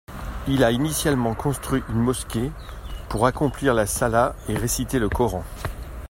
Il 0.47 0.63
a 0.63 0.71
initialemement 0.71 1.35
construit 1.35 1.83
une 1.89 1.99
mosquée 2.01 2.51
pour 3.07 3.27
accomplir 3.27 3.75
la 3.75 3.85
Salat 3.85 4.35
et 4.47 4.57
réciter 4.57 4.97
le 4.97 5.09
Coran. 5.09 5.43